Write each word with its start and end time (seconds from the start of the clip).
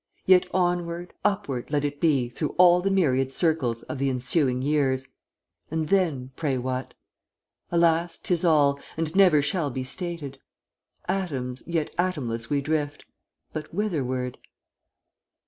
Yet 0.25 0.47
onward, 0.51 1.13
upward 1.23 1.69
let 1.69 1.85
it 1.85 1.99
be 2.01 2.27
Through 2.27 2.55
all 2.57 2.81
the 2.81 2.89
myriad 2.89 3.31
circles 3.31 3.83
Of 3.83 3.99
the 3.99 4.09
ensuing 4.09 4.63
years 4.63 5.05
And 5.69 5.89
then, 5.89 6.31
pray 6.35 6.57
what? 6.57 6.95
Alas! 7.69 8.17
'tis 8.17 8.43
all, 8.43 8.79
and 8.97 9.15
never 9.15 9.43
shall 9.43 9.69
be 9.69 9.83
stated. 9.83 10.39
Atoms, 11.07 11.61
yet 11.67 11.93
atomless 11.99 12.49
we 12.49 12.61
drift, 12.61 13.05
But 13.53 13.75
whitherward? 13.75 14.39